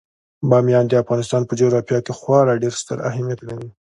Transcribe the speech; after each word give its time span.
بامیان 0.49 0.85
د 0.87 0.93
افغانستان 1.03 1.41
په 1.45 1.53
جغرافیه 1.59 1.99
کې 2.05 2.13
خورا 2.19 2.53
ډیر 2.63 2.73
ستر 2.81 2.97
اهمیت 3.09 3.39
لري. 3.47 3.69